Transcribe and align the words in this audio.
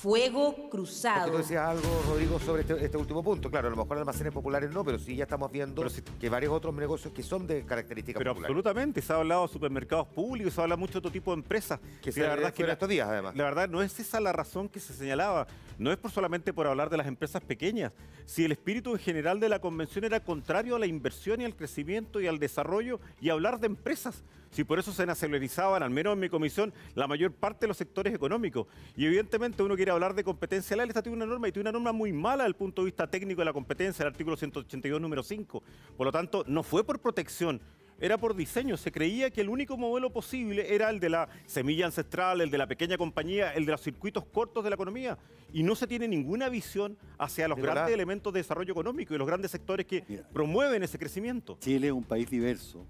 fuego 0.00 0.68
cruzado. 0.70 1.32
Tú 1.32 1.38
decías 1.38 1.68
algo, 1.68 2.02
Rodrigo, 2.08 2.38
sobre 2.38 2.62
este, 2.62 2.84
este, 2.84 2.96
último 2.96 3.22
punto. 3.22 3.50
Claro, 3.50 3.66
a 3.66 3.70
lo 3.70 3.76
mejor 3.76 3.98
almacenes 3.98 4.32
populares 4.32 4.70
no, 4.70 4.84
pero 4.84 4.98
sí 4.98 5.16
ya 5.16 5.24
estamos 5.24 5.50
viendo 5.50 5.84
que 6.20 6.28
varios 6.28 6.52
otros 6.52 6.72
negocios 6.74 7.12
que 7.12 7.22
son 7.24 7.46
de 7.48 7.64
características 7.64 8.18
pero 8.18 8.30
absolutamente, 8.30 9.02
se 9.02 9.12
ha 9.12 9.16
hablado 9.16 9.46
de 9.46 9.52
supermercados 9.52 10.06
públicos, 10.08 10.54
se 10.54 10.60
ha 10.60 10.64
hablado 10.64 10.78
mucho 10.78 10.94
de 10.94 10.98
otro 11.00 11.10
tipo 11.10 11.32
de 11.32 11.38
empresas. 11.38 11.80
Que 12.00 12.12
la 12.12 12.28
verdad 12.28 12.54
que 12.54 12.62
estos 12.62 12.88
días, 12.88 13.08
además. 13.08 13.34
La 13.34 13.44
verdad, 13.44 13.68
no 13.68 13.82
es 13.82 13.98
esa 13.98 14.20
la 14.20 14.32
razón 14.32 14.68
que 14.68 14.78
se 14.78 14.92
señalaba. 14.92 15.48
No 15.78 15.90
es 15.90 15.98
por 15.98 16.10
solamente 16.10 16.52
por 16.52 16.66
hablar 16.66 16.90
de 16.90 16.96
las 16.96 17.06
empresas 17.06 17.42
pequeñas. 17.42 17.92
Si 18.24 18.44
el 18.44 18.52
espíritu 18.52 18.92
en 18.92 18.98
general 18.98 19.40
de 19.40 19.48
la 19.48 19.60
convención 19.60 20.04
era 20.04 20.20
contrario 20.20 20.76
a 20.76 20.78
la 20.78 20.86
inversión 20.86 21.40
y 21.40 21.44
al 21.44 21.56
crecimiento 21.56 22.20
y 22.20 22.26
al 22.26 22.38
desarrollo 22.38 23.00
y 23.20 23.30
hablar 23.30 23.58
de 23.58 23.66
empresas 23.66 24.22
si 24.50 24.64
por 24.64 24.78
eso 24.78 24.92
se 24.92 25.06
nacionalizaban, 25.06 25.82
al 25.82 25.90
menos 25.90 26.14
en 26.14 26.20
mi 26.20 26.28
comisión, 26.28 26.72
la 26.94 27.06
mayor 27.06 27.32
parte 27.32 27.60
de 27.60 27.68
los 27.68 27.76
sectores 27.76 28.14
económicos. 28.14 28.66
Y 28.96 29.06
evidentemente 29.06 29.62
uno 29.62 29.76
quiere 29.76 29.87
hablar 29.90 30.14
de 30.14 30.24
competencia 30.24 30.76
leal, 30.76 30.88
esta 30.88 31.02
tiene 31.02 31.16
una 31.16 31.26
norma 31.26 31.48
y 31.48 31.52
tiene 31.52 31.68
una 31.68 31.78
norma 31.78 31.92
muy 31.92 32.12
mala 32.12 32.44
desde 32.44 32.48
el 32.48 32.56
punto 32.56 32.82
de 32.82 32.86
vista 32.86 33.06
técnico 33.08 33.40
de 33.40 33.46
la 33.46 33.52
competencia, 33.52 34.02
el 34.02 34.08
artículo 34.08 34.36
182, 34.36 35.00
número 35.00 35.22
5. 35.22 35.62
Por 35.96 36.06
lo 36.06 36.12
tanto, 36.12 36.44
no 36.46 36.62
fue 36.62 36.84
por 36.84 37.00
protección, 37.00 37.60
era 38.00 38.16
por 38.16 38.36
diseño. 38.36 38.76
Se 38.76 38.92
creía 38.92 39.30
que 39.30 39.40
el 39.40 39.48
único 39.48 39.76
modelo 39.76 40.10
posible 40.12 40.74
era 40.74 40.90
el 40.90 41.00
de 41.00 41.08
la 41.08 41.28
semilla 41.46 41.86
ancestral, 41.86 42.40
el 42.40 42.50
de 42.50 42.58
la 42.58 42.66
pequeña 42.66 42.96
compañía, 42.96 43.52
el 43.54 43.66
de 43.66 43.72
los 43.72 43.80
circuitos 43.80 44.24
cortos 44.24 44.62
de 44.62 44.70
la 44.70 44.74
economía. 44.74 45.18
Y 45.52 45.62
no 45.62 45.74
se 45.74 45.86
tiene 45.86 46.06
ninguna 46.06 46.48
visión 46.48 46.96
hacia 47.18 47.48
los 47.48 47.58
grandes 47.58 47.92
elementos 47.92 48.32
de 48.32 48.40
desarrollo 48.40 48.72
económico 48.72 49.14
y 49.14 49.18
los 49.18 49.26
grandes 49.26 49.50
sectores 49.50 49.86
que 49.86 50.02
promueven 50.32 50.82
ese 50.82 50.98
crecimiento. 50.98 51.56
Chile 51.60 51.88
es 51.88 51.92
un 51.92 52.04
país 52.04 52.30
diverso 52.30 52.86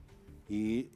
y 0.48 0.88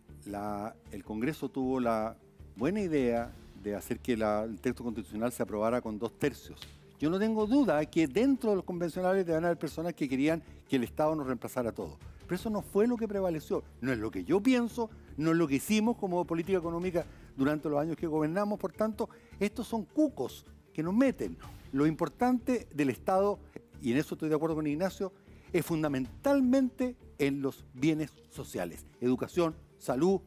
el 0.90 1.04
Congreso 1.04 1.48
tuvo 1.48 1.80
la 1.80 2.16
buena 2.54 2.80
idea 2.80 3.32
de 3.62 3.74
hacer 3.74 4.00
que 4.00 4.12
el 4.14 4.58
texto 4.60 4.82
constitucional 4.82 5.32
se 5.32 5.42
aprobara 5.42 5.80
con 5.80 5.98
dos 5.98 6.18
tercios. 6.18 6.60
Yo 6.98 7.10
no 7.10 7.18
tengo 7.18 7.46
duda 7.46 7.84
que 7.86 8.06
dentro 8.06 8.50
de 8.50 8.56
los 8.56 8.64
convencionales 8.64 9.26
deben 9.26 9.44
haber 9.44 9.58
personas 9.58 9.94
que 9.94 10.08
querían 10.08 10.42
que 10.68 10.76
el 10.76 10.84
Estado 10.84 11.14
nos 11.14 11.26
reemplazara 11.26 11.72
todo. 11.72 11.98
Pero 12.26 12.36
eso 12.36 12.50
no 12.50 12.62
fue 12.62 12.86
lo 12.86 12.96
que 12.96 13.08
prevaleció. 13.08 13.64
No 13.80 13.92
es 13.92 13.98
lo 13.98 14.10
que 14.10 14.24
yo 14.24 14.40
pienso, 14.40 14.88
no 15.16 15.32
es 15.32 15.36
lo 15.36 15.48
que 15.48 15.56
hicimos 15.56 15.96
como 15.96 16.24
política 16.24 16.58
económica 16.58 17.04
durante 17.36 17.68
los 17.68 17.80
años 17.80 17.96
que 17.96 18.06
gobernamos. 18.06 18.58
Por 18.58 18.72
tanto, 18.72 19.08
estos 19.40 19.66
son 19.66 19.84
cucos 19.84 20.46
que 20.72 20.82
nos 20.82 20.94
meten. 20.94 21.36
Lo 21.72 21.86
importante 21.86 22.68
del 22.72 22.90
Estado, 22.90 23.38
y 23.80 23.92
en 23.92 23.98
eso 23.98 24.14
estoy 24.14 24.28
de 24.28 24.36
acuerdo 24.36 24.56
con 24.56 24.66
Ignacio, 24.66 25.12
es 25.52 25.66
fundamentalmente 25.66 26.96
en 27.18 27.42
los 27.42 27.64
bienes 27.74 28.12
sociales. 28.30 28.86
Educación, 29.00 29.54
salud, 29.78 30.20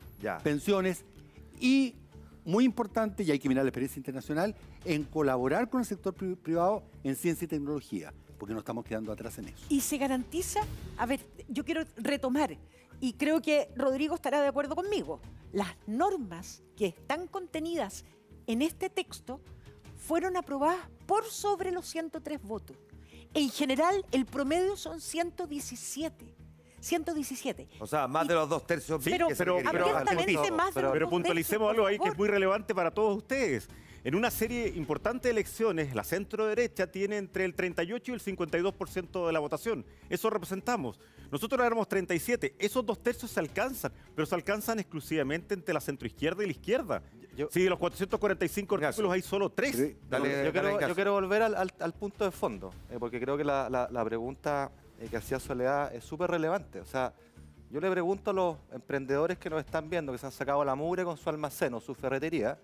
pensiones 0.43 1.05
y, 1.59 1.95
muy 2.45 2.63
importante, 2.63 3.23
y 3.23 3.31
hay 3.31 3.39
que 3.39 3.49
mirar 3.49 3.65
la 3.65 3.69
experiencia 3.69 3.99
internacional, 3.99 4.55
en 4.85 5.03
colaborar 5.03 5.69
con 5.69 5.81
el 5.81 5.85
sector 5.85 6.13
privado 6.13 6.83
en 7.03 7.15
ciencia 7.15 7.45
y 7.45 7.47
tecnología, 7.47 8.13
porque 8.37 8.53
no 8.53 8.59
estamos 8.59 8.85
quedando 8.85 9.11
atrás 9.11 9.37
en 9.39 9.49
eso. 9.49 9.65
Y 9.69 9.81
se 9.81 9.97
garantiza, 9.97 10.61
a 10.97 11.05
ver, 11.05 11.19
yo 11.49 11.65
quiero 11.65 11.83
retomar, 11.97 12.57
y 13.01 13.13
creo 13.13 13.41
que 13.41 13.69
Rodrigo 13.75 14.15
estará 14.15 14.41
de 14.41 14.47
acuerdo 14.47 14.75
conmigo, 14.75 15.19
las 15.51 15.75
normas 15.87 16.63
que 16.77 16.87
están 16.87 17.27
contenidas 17.27 18.05
en 18.47 18.61
este 18.61 18.89
texto 18.89 19.41
fueron 19.97 20.37
aprobadas 20.37 20.87
por 21.05 21.25
sobre 21.25 21.71
los 21.71 21.87
103 21.87 22.41
votos. 22.41 22.77
En 23.33 23.49
general, 23.49 24.05
el 24.11 24.25
promedio 24.25 24.77
son 24.77 25.01
117. 25.01 26.35
117. 26.85 27.67
O 27.79 27.87
sea, 27.87 28.07
más 28.07 28.27
de 28.27 28.35
los 28.35 28.47
dos 28.47 28.65
tercios. 28.67 29.03
Sí, 29.03 29.09
pero, 29.09 29.27
pero, 29.35 29.57
pero, 30.73 30.91
pero 30.91 31.09
puntualicemos 31.09 31.71
algo 31.71 31.87
ahí 31.87 31.97
que 31.97 32.09
es 32.09 32.17
muy 32.17 32.27
relevante 32.27 32.75
para 32.75 32.91
todos 32.91 33.17
ustedes. 33.17 33.67
En 34.03 34.13
una 34.13 34.29
serie 34.29 34.67
importante 34.67 35.29
de 35.29 35.31
elecciones, 35.31 35.95
la 35.95 36.03
centro 36.03 36.45
derecha 36.45 36.85
tiene 36.85 37.17
entre 37.17 37.43
el 37.43 37.55
38 37.55 38.11
y 38.11 38.13
el 38.13 38.21
52% 38.21 39.25
de 39.25 39.33
la 39.33 39.39
votación. 39.39 39.83
Eso 40.11 40.29
representamos. 40.29 40.99
Nosotros 41.31 41.65
éramos 41.65 41.87
37. 41.87 42.53
Esos 42.59 42.85
dos 42.85 43.01
tercios 43.01 43.31
se 43.31 43.39
alcanzan, 43.39 43.91
pero 44.13 44.27
se 44.27 44.35
alcanzan 44.35 44.79
exclusivamente 44.79 45.55
entre 45.55 45.73
la 45.73 45.81
centroizquierda 45.81 46.43
y 46.43 46.45
la 46.45 46.51
izquierda. 46.51 47.01
Si 47.49 47.63
de 47.63 47.69
los 47.69 47.79
445 47.79 48.75
artículos 48.75 49.11
hay 49.11 49.23
solo 49.23 49.49
tres. 49.49 49.75
yo, 49.75 50.93
quiero, 50.93 51.13
volver 51.13 51.41
al, 51.41 51.93
punto 51.93 52.25
de 52.25 52.31
fondo, 52.31 52.71
eh, 52.91 52.97
porque 52.99 53.19
creo 53.19 53.35
que 53.35 53.43
la, 53.43 53.89
la 53.91 54.05
pregunta 54.05 54.71
eh, 54.99 55.07
que 55.09 55.17
hacía 55.17 55.39
Soledad 55.39 55.93
es 55.93 56.03
súper 56.03 56.29
relevante. 56.29 56.79
O 56.79 56.85
sea, 56.85 57.13
yo 57.69 57.79
le 57.79 57.89
pregunto 57.91 58.31
a 58.31 58.33
los 58.33 58.57
emprendedores 58.71 59.37
que 59.37 59.49
nos 59.49 59.59
están 59.59 59.89
viendo, 59.89 60.11
que 60.11 60.17
se 60.17 60.25
han 60.25 60.31
sacado 60.31 60.63
la 60.63 60.75
mugre 60.75 61.03
con 61.03 61.17
su 61.17 61.29
almacén 61.29 61.73
o 61.73 61.81
su 61.81 61.93
ferretería, 61.95 62.57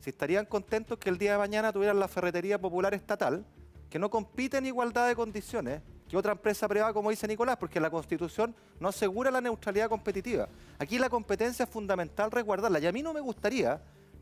si 0.00 0.10
estarían 0.10 0.46
contentos 0.46 0.98
que 0.98 1.08
el 1.08 1.16
día 1.16 1.32
de 1.32 1.38
mañana 1.38 1.72
tuvieran 1.72 1.98
la 2.00 2.08
ferretería 2.08 2.60
popular 2.60 2.92
estatal, 2.92 3.44
que 3.88 3.98
no 3.98 4.10
compite 4.10 4.56
en 4.56 4.66
igualdad 4.66 5.06
de 5.06 5.14
condiciones 5.14 5.80
que 6.08 6.16
otra 6.16 6.32
empresa 6.32 6.68
privada, 6.68 6.92
como 6.92 7.08
dice 7.08 7.26
Nicolás, 7.26 7.56
porque 7.56 7.80
la 7.80 7.88
Constitución 7.88 8.54
no 8.80 8.88
asegura 8.88 9.30
la 9.30 9.40
neutralidad 9.40 9.88
competitiva. 9.88 10.48
Aquí 10.78 10.98
la 10.98 11.08
competencia 11.08 11.64
es 11.64 11.70
fundamental 11.70 12.30
resguardarla. 12.30 12.80
Y 12.80 12.86
a 12.86 12.92
mí 12.92 13.02
no 13.02 13.14
me 13.14 13.20
gustaría 13.20 13.80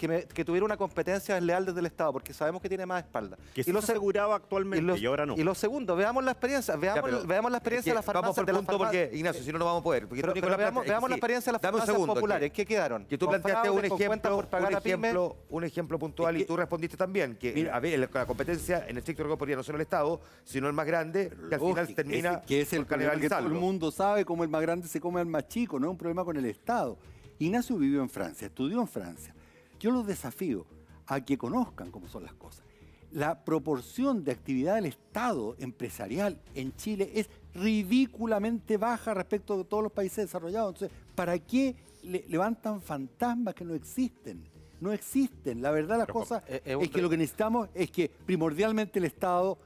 que, 0.09 0.45
tuviera 0.45 0.65
una 0.65 0.77
competencia 0.77 1.35
desleal 1.35 1.67
desde 1.67 1.81
el 1.81 1.87
Estado, 1.87 2.13
porque 2.13 2.33
sabemos 2.33 2.63
que 2.63 2.69
tiene 2.69 2.87
más 2.87 3.05
espalda. 3.05 3.37
Que 3.55 3.63
y 3.67 3.73
lo 3.73 3.81
aseguraba 3.81 4.37
actualmente 4.37 4.99
y, 4.99 5.07
ahora 5.07 5.27
no. 5.27 5.37
Y 5.37 5.43
lo 5.43 5.55
segundo, 5.55 5.95
veamos 5.95 6.25
la 6.25 6.33
experiencia, 6.33 6.77
veamos, 6.77 7.27
veamos 7.27 7.51
la 7.51 7.59
experiencia 7.59 7.93
de 7.93 7.97
las 7.97 8.05
farmacias. 8.05 8.37
Vamos 8.37 8.53
por 8.53 8.65
punto 8.67 8.79
porque, 8.79 9.11
Ignacio, 9.13 9.43
si 9.43 9.53
no, 9.53 9.59
no 9.59 9.67
vamos 9.67 9.81
a 9.81 9.85
poder. 9.85 10.07
veamos, 10.07 11.11
la 11.11 11.17
experiencia 11.17 11.51
de 11.51 11.53
las 11.53 11.63
farmacias 11.63 11.97
populares. 11.97 12.53
¿Qué 12.53 12.65
quedaron? 12.65 13.05
Que 13.05 13.19
tú 13.19 13.29
planteaste 13.29 13.71
un 13.71 13.85
ejemplo, 13.85 14.39
un, 14.39 14.75
ejemplo, 14.75 15.37
un 15.51 15.65
ejemplo 15.65 15.99
puntual 15.99 16.37
y 16.37 16.45
tú 16.45 16.57
respondiste 16.57 16.97
también 16.97 17.37
que 17.37 17.71
a 17.71 17.79
ver, 17.81 18.09
la 18.13 18.27
competencia 18.27 18.87
en 18.89 18.97
el 18.97 19.03
sector 19.03 19.27
rigor 19.27 19.39
podría 19.39 19.57
no 19.57 19.63
ser 19.63 19.75
el 19.75 19.81
Estado, 19.83 20.21
sino 20.45 20.67
el 20.67 20.73
más 20.73 20.87
grande, 20.87 21.31
que 21.49 21.55
al 21.55 21.61
final 21.61 21.95
termina 21.95 22.41
que 22.43 22.63
es 22.63 22.73
el 22.73 22.87
que 22.87 23.29
todo 23.29 23.39
el 23.39 23.49
mundo 23.51 23.91
sabe 23.91 24.25
cómo 24.25 24.45
el 24.45 24.51
más 24.51 24.63
grande 24.63 24.89
se 24.89 25.01
come 25.01 25.21
al 25.21 25.27
más 25.27 25.47
chico, 25.49 25.79
no 25.79 25.87
es 25.87 25.91
un 25.91 25.99
problema 25.99 26.25
con 26.25 26.37
el 26.37 26.47
Estado. 26.47 26.97
Ignacio 27.39 27.77
vivió 27.77 28.03
en 28.03 28.11
Francia, 28.11 28.47
estudió 28.47 28.81
en 28.81 28.89
Francia. 28.89 29.35
Yo 29.81 29.91
los 29.91 30.07
desafío 30.07 30.67
a 31.07 31.25
que 31.25 31.39
conozcan 31.39 31.91
cómo 31.91 32.07
son 32.07 32.23
las 32.23 32.35
cosas. 32.35 32.65
La 33.11 33.45
proporción 33.45 34.23
de 34.23 34.31
actividad 34.31 34.77
del 34.77 34.87
Estado 34.87 35.57
empresarial 35.59 36.39
en 36.55 36.77
Chile 36.77 37.11
es 37.15 37.29
ridículamente 37.55 38.77
baja 38.77 39.15
respecto 39.15 39.59
de 39.59 39.65
todos 39.65 39.83
los 39.83 39.91
países 39.91 40.27
desarrollados. 40.27 40.75
Entonces, 40.75 40.99
¿para 41.17 41.37
qué 41.39 41.75
levantan 42.03 42.81
fantasmas 42.81 43.55
que 43.55 43.65
no 43.65 43.75
existen? 43.75 44.45
No 44.81 44.93
existen. 44.93 45.61
La 45.61 45.71
verdad, 45.73 45.99
la 45.99 46.07
cosa 46.07 46.45
eh, 46.47 46.63
eh, 46.65 46.77
es 46.81 46.91
que 46.91 47.03
lo 47.03 47.11
que 47.11 47.17
necesitamos 47.17 47.69
es 47.75 47.91
que 47.91 48.09
primordialmente 48.09 48.99
el 48.99 49.07
Estado 49.07 49.59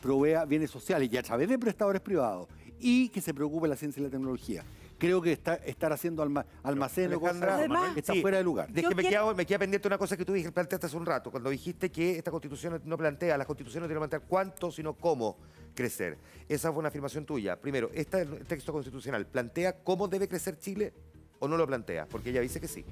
provea 0.00 0.44
bienes 0.44 0.70
sociales 0.70 1.08
y 1.10 1.16
a 1.16 1.22
través 1.22 1.48
de 1.48 1.58
prestadores 1.58 2.00
privados 2.00 2.48
y 2.78 3.08
que 3.08 3.20
se 3.20 3.34
preocupe 3.34 3.66
la 3.66 3.76
ciencia 3.76 4.00
y 4.00 4.04
la 4.04 4.10
tecnología 4.10 4.62
creo 4.98 5.22
que 5.22 5.32
está, 5.32 5.54
estar 5.54 5.92
haciendo 5.92 6.22
alma, 6.22 6.44
almacén 6.62 7.12
o 7.14 7.20
cosas 7.20 7.60
está 7.96 8.14
fuera 8.14 8.38
de 8.38 8.44
lugar. 8.44 8.72
Que 8.72 8.94
me, 8.94 9.02
queda, 9.04 9.32
me 9.32 9.46
queda 9.46 9.58
pendiente 9.60 9.88
una 9.88 9.96
cosa 9.96 10.16
que 10.16 10.24
tú 10.24 10.32
dijiste, 10.32 10.52
planteaste 10.52 10.86
hace 10.86 10.96
un 10.96 11.06
rato, 11.06 11.30
cuando 11.30 11.50
dijiste 11.50 11.90
que 11.90 12.18
esta 12.18 12.30
constitución 12.30 12.82
no 12.84 12.98
plantea, 12.98 13.38
las 13.38 13.46
constituciones 13.46 13.82
no 13.82 13.88
tienen 13.88 14.02
que 14.02 14.08
plantear 14.08 14.28
cuánto, 14.28 14.70
sino 14.70 14.94
cómo 14.94 15.38
crecer. 15.74 16.18
Esa 16.48 16.70
fue 16.70 16.80
una 16.80 16.88
afirmación 16.88 17.24
tuya. 17.24 17.56
Primero, 17.56 17.90
¿este 17.94 18.26
texto 18.26 18.72
constitucional 18.72 19.26
plantea 19.26 19.82
cómo 19.84 20.08
debe 20.08 20.28
crecer 20.28 20.58
Chile 20.58 20.92
o 21.38 21.46
no 21.46 21.56
lo 21.56 21.66
plantea? 21.66 22.06
Porque 22.06 22.30
ella 22.30 22.40
dice 22.40 22.60
que 22.60 22.68
sí. 22.68 22.84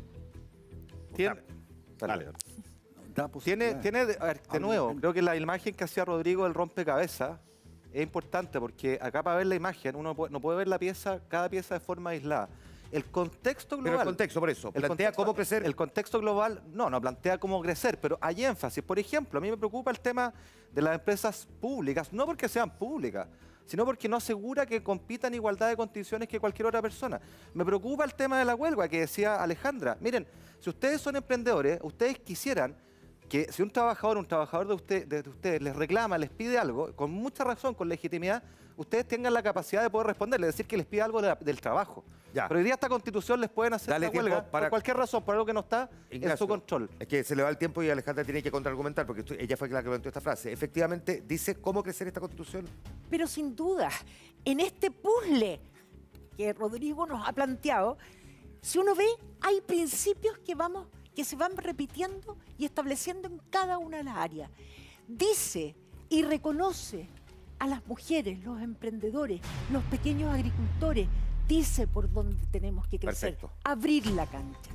Tiene, 1.15 1.43
tiene, 3.43 3.75
tiene 3.77 4.07
de 4.07 4.61
nuevo, 4.61 4.95
creo 4.95 5.13
que 5.13 5.23
la 5.23 5.37
imagen 5.37 5.75
que 5.75 5.85
hacía 5.85 6.05
Rodrigo 6.05 6.45
del 6.45 6.55
rompecabezas 6.55 7.41
es 7.93 8.03
importante 8.03 8.61
porque 8.61 8.99
acá 9.01 9.23
para 9.23 9.37
ver 9.37 9.47
la 9.47 9.55
imagen 9.55 9.97
uno 9.97 10.15
no 10.31 10.41
puede 10.41 10.59
ver 10.59 10.69
la 10.69 10.79
pieza, 10.79 11.21
cada 11.29 11.49
pieza 11.49 11.75
de 11.75 11.81
forma 11.81 12.11
aislada. 12.11 12.49
El 12.93 13.05
contexto 13.07 13.77
global. 13.77 13.93
Pero 13.93 14.01
el 14.01 14.07
contexto, 14.07 14.41
por 14.41 14.51
eso. 14.51 14.73
Plantea 14.73 15.13
cómo 15.13 15.35
crecer. 15.35 15.65
El 15.65 15.75
contexto 15.75 16.21
global, 16.21 16.63
no, 16.73 16.89
no 16.89 17.01
plantea 17.01 17.39
cómo 17.39 17.61
crecer, 17.61 17.99
pero 18.01 18.19
hay 18.21 18.45
énfasis. 18.45 18.83
Por 18.83 18.99
ejemplo, 18.99 19.39
a 19.39 19.43
mí 19.43 19.51
me 19.51 19.57
preocupa 19.57 19.91
el 19.91 20.01
tema 20.01 20.33
de 20.73 20.83
las 20.83 20.95
empresas 20.95 21.49
públicas, 21.61 22.13
no 22.13 22.27
porque 22.27 22.49
sean 22.49 22.71
públicas, 22.71 23.27
sino 23.67 23.85
porque 23.85 24.09
no 24.09 24.17
asegura 24.17 24.65
que 24.67 24.83
compitan 24.83 25.33
en 25.33 25.37
igualdad 25.37 25.69
de 25.69 25.77
condiciones 25.77 26.29
que 26.29 26.39
cualquier 26.39 26.67
otra 26.67 26.81
persona. 26.81 27.21
Me 27.55 27.65
preocupa 27.65 28.05
el 28.05 28.15
tema 28.15 28.39
de 28.39 28.45
la 28.45 28.55
huelga 28.55 28.89
que 28.89 29.01
decía 29.01 29.43
Alejandra. 29.43 29.97
Miren, 30.01 30.27
si 30.61 30.71
ustedes 30.71 31.01
son 31.01 31.17
emprendedores, 31.17 31.81
ustedes 31.83 32.19
quisieran 32.21 32.77
que 33.29 33.53
si 33.53 33.63
un 33.63 33.71
trabajador, 33.71 34.19
un 34.19 34.27
trabajador 34.27 34.69
de, 34.69 34.75
usted, 34.75 35.07
de 35.07 35.29
ustedes 35.29 35.63
les 35.63 35.75
reclama, 35.75 36.19
les 36.19 36.31
pide 36.31 36.59
algo, 36.59 36.95
con 36.95 37.11
mucha 37.11 37.45
razón, 37.45 37.75
con 37.75 37.89
legitimidad, 37.89 38.43
ustedes 38.77 39.07
tengan 39.07 39.33
la 39.33 39.43
capacidad 39.43 39.83
de 39.83 39.91
poder 39.91 40.09
responderle, 40.09 40.47
decir 40.47 40.67
que 40.67 40.77
les 40.77 40.87
pide 40.87 41.03
algo 41.03 41.21
del 41.23 41.61
trabajo. 41.61 42.05
Pero 42.33 42.59
hoy 42.59 42.65
día 42.65 42.75
esta 42.75 42.89
constitución 42.89 43.41
les 43.41 43.49
pueden 43.49 43.73
hacer 43.73 43.99
la 43.99 44.11
huelga 44.11 44.45
por 44.45 44.69
cualquier 44.69 44.97
razón, 44.97 45.25
por 45.25 45.35
algo 45.35 45.47
que 45.47 45.55
no 45.55 45.61
está 45.61 45.89
en 46.11 46.37
su 46.37 46.47
control. 46.47 46.91
Es 46.99 47.09
que 47.09 47.25
se 47.25 47.35
le 47.35 47.43
va 47.43 47.49
el 47.49 47.57
tiempo 47.57 47.83
y 47.83 47.89
Alejandra 47.89 48.25
tiene 48.25 48.43
que 48.43 48.51
contraargumentar, 48.51 49.07
porque 49.07 49.25
ella 49.39 49.57
fue 49.57 49.69
la 49.71 49.83
que 49.83 49.89
planteó 49.89 50.11
esta 50.11 50.21
frase. 50.21 50.53
Efectivamente, 50.53 51.23
dice 51.27 51.55
cómo 51.57 51.83
crecer 51.83 52.09
esta 52.09 52.21
constitución. 52.21 52.67
Pero 53.09 53.27
sin 53.27 53.57
duda, 53.57 53.89
en 54.45 54.61
este 54.61 54.91
puzzle 54.91 55.61
que 56.37 56.53
Rodrigo 56.53 57.07
nos 57.07 57.27
ha 57.27 57.33
planteado, 57.33 57.97
si 58.61 58.79
uno 58.79 58.95
ve, 58.95 59.07
hay 59.41 59.61
principios 59.63 60.39
que 60.39 60.55
vamos 60.55 60.89
que 61.17 61.25
se 61.25 61.35
van 61.35 61.57
repitiendo 61.57 62.37
y 62.59 62.67
estableciendo 62.67 63.27
en 63.27 63.39
cada 63.51 63.79
una 63.79 63.97
de 63.97 64.05
las 64.05 64.17
áreas. 64.17 64.51
dice 65.09 65.75
y 66.09 66.23
reconoce 66.23 67.09
a 67.59 67.67
las 67.67 67.85
mujeres, 67.87 68.45
los 68.45 68.61
emprendedores, 68.61 69.41
los 69.73 69.83
pequeños 69.85 70.33
agricultores, 70.33 71.09
dice 71.49 71.87
por 71.87 72.13
dónde 72.13 72.45
tenemos 72.53 72.87
que 72.87 72.99
crecer, 72.99 73.37
Perfecto. 73.37 73.51
abrir 73.65 74.07
la 74.09 74.27
cancha. 74.27 74.71